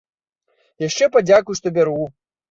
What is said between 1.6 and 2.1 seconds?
бяру!